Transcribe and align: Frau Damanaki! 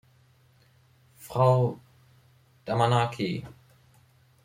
Frau 1.25 1.79
Damanaki! 2.65 3.45